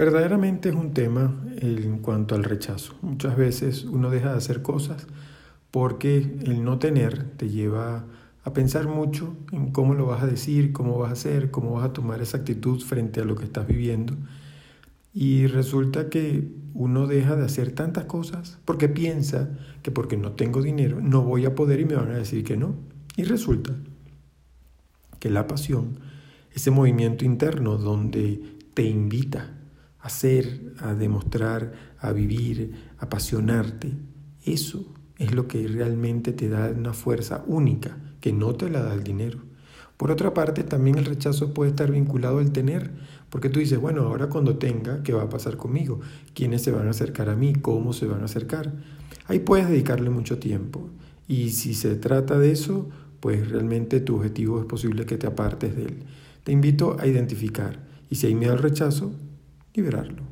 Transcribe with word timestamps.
Verdaderamente 0.00 0.70
es 0.70 0.74
un 0.74 0.94
tema 0.94 1.44
en 1.58 1.98
cuanto 1.98 2.34
al 2.34 2.42
rechazo. 2.42 2.94
Muchas 3.02 3.36
veces 3.36 3.84
uno 3.84 4.08
deja 4.08 4.30
de 4.30 4.38
hacer 4.38 4.62
cosas 4.62 5.06
porque 5.70 6.16
el 6.16 6.64
no 6.64 6.78
tener 6.78 7.24
te 7.36 7.50
lleva 7.50 8.06
a 8.42 8.52
pensar 8.54 8.88
mucho 8.88 9.36
en 9.52 9.72
cómo 9.72 9.92
lo 9.92 10.06
vas 10.06 10.22
a 10.22 10.26
decir, 10.26 10.72
cómo 10.72 10.96
vas 10.96 11.10
a 11.10 11.12
hacer, 11.12 11.50
cómo 11.50 11.72
vas 11.72 11.84
a 11.84 11.92
tomar 11.92 12.22
esa 12.22 12.38
actitud 12.38 12.80
frente 12.80 13.20
a 13.20 13.26
lo 13.26 13.36
que 13.36 13.44
estás 13.44 13.66
viviendo. 13.66 14.16
Y 15.12 15.48
resulta 15.48 16.08
que 16.08 16.48
uno 16.72 17.06
deja 17.06 17.36
de 17.36 17.44
hacer 17.44 17.72
tantas 17.72 18.06
cosas 18.06 18.58
porque 18.64 18.88
piensa 18.88 19.50
que 19.82 19.90
porque 19.90 20.16
no 20.16 20.32
tengo 20.32 20.62
dinero 20.62 21.02
no 21.02 21.20
voy 21.24 21.44
a 21.44 21.54
poder 21.54 21.78
y 21.78 21.84
me 21.84 21.96
van 21.96 22.12
a 22.12 22.16
decir 22.16 22.42
que 22.42 22.56
no. 22.56 22.74
Y 23.18 23.24
resulta 23.24 23.74
que 25.18 25.28
la 25.28 25.46
pasión, 25.46 25.98
ese 26.54 26.70
movimiento 26.70 27.26
interno 27.26 27.76
donde 27.76 28.40
te 28.72 28.84
invita 28.84 29.59
a 30.00 30.08
ser, 30.08 30.74
a 30.78 30.94
demostrar, 30.94 31.72
a 31.98 32.12
vivir, 32.12 32.74
a 32.98 33.04
apasionarte, 33.04 33.92
eso 34.44 34.94
es 35.18 35.34
lo 35.34 35.46
que 35.46 35.66
realmente 35.68 36.32
te 36.32 36.48
da 36.48 36.70
una 36.70 36.94
fuerza 36.94 37.44
única 37.46 37.98
que 38.20 38.32
no 38.32 38.54
te 38.54 38.70
la 38.70 38.82
da 38.82 38.94
el 38.94 39.04
dinero. 39.04 39.38
Por 39.96 40.10
otra 40.10 40.32
parte, 40.32 40.64
también 40.64 40.96
el 40.96 41.04
rechazo 41.04 41.52
puede 41.52 41.70
estar 41.70 41.90
vinculado 41.90 42.38
al 42.38 42.52
tener, 42.52 42.90
porque 43.28 43.50
tú 43.50 43.60
dices, 43.60 43.78
bueno, 43.78 44.02
ahora 44.02 44.28
cuando 44.28 44.56
tenga, 44.56 45.02
¿qué 45.02 45.12
va 45.12 45.24
a 45.24 45.28
pasar 45.28 45.58
conmigo? 45.58 46.00
¿Quiénes 46.32 46.62
se 46.62 46.72
van 46.72 46.86
a 46.86 46.90
acercar 46.90 47.28
a 47.28 47.36
mí? 47.36 47.52
¿Cómo 47.52 47.92
se 47.92 48.06
van 48.06 48.22
a 48.22 48.24
acercar? 48.24 48.72
Ahí 49.26 49.40
puedes 49.40 49.68
dedicarle 49.68 50.08
mucho 50.08 50.38
tiempo. 50.38 50.88
Y 51.28 51.50
si 51.50 51.74
se 51.74 51.96
trata 51.96 52.38
de 52.38 52.50
eso, 52.50 52.88
pues 53.20 53.50
realmente 53.50 54.00
tu 54.00 54.16
objetivo 54.16 54.58
es 54.58 54.64
posible 54.64 55.04
que 55.04 55.18
te 55.18 55.26
apartes 55.26 55.76
de 55.76 55.84
él. 55.84 56.02
Te 56.44 56.52
invito 56.52 56.96
a 56.98 57.06
identificar. 57.06 57.86
Y 58.08 58.14
si 58.14 58.26
hay 58.26 58.34
miedo 58.34 58.54
al 58.54 58.58
rechazo, 58.58 59.12
liberarlo. 59.74 60.29